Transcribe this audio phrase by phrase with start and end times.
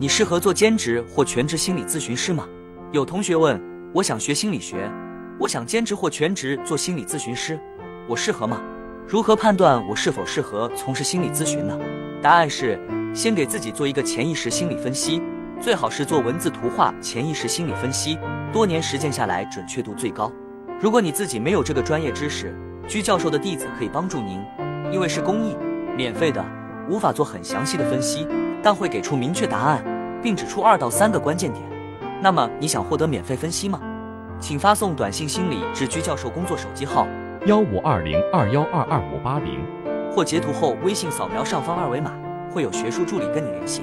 [0.00, 2.46] 你适合做兼职或全职心理咨询师吗？
[2.92, 3.60] 有同学问，
[3.92, 4.88] 我想学心理学，
[5.40, 7.58] 我想兼职或全职做心理咨询师，
[8.08, 8.62] 我适合吗？
[9.08, 11.76] 如何判断我是否适合从事心理咨询呢？
[12.22, 12.78] 答案是，
[13.12, 15.20] 先给自己做一个潜意识心理分析，
[15.60, 18.16] 最好是做文字图画潜意识心理分析，
[18.52, 20.30] 多年实践下来准确度最高。
[20.80, 22.56] 如果你自己没有这个专业知识，
[22.86, 24.40] 居教授的弟子可以帮助您，
[24.92, 25.56] 因为是公益、
[25.96, 26.44] 免费的，
[26.88, 28.28] 无法做很详细的分析。
[28.62, 29.82] 但会给出明确答案，
[30.22, 31.64] 并指出二到三个关键点。
[32.20, 33.80] 那么你想获得免费分析吗？
[34.40, 37.06] 请发送短信“心理”至居教授工作手机号
[37.46, 39.60] 幺五二零二幺二二五八零，
[40.12, 42.12] 或截图后微信扫描上方二维码，
[42.52, 43.82] 会有学术助理跟你联系。